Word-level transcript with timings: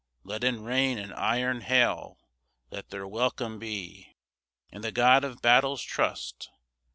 Leaden 0.23 0.63
rain 0.63 0.97
and 0.97 1.13
iron 1.13 1.61
hail 1.61 2.17
Let 2.71 2.89
their 2.89 3.07
welcome 3.07 3.59
be! 3.59 4.15
In 4.71 4.81
the 4.81 4.91
God 4.91 5.23
of 5.23 5.43
battles 5.43 5.83
trust! 5.83 6.49